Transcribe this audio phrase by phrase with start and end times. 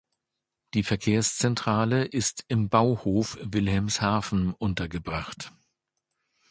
[0.73, 5.51] Die Verkehrszentrale ist im Bauhof Wilhelmshaven untergebracht.